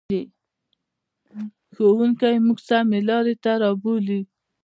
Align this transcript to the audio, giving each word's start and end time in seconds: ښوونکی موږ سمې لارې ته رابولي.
ښوونکی 1.75 2.35
موږ 2.45 2.59
سمې 2.69 2.99
لارې 3.09 3.35
ته 3.43 3.51
رابولي. 3.63 4.19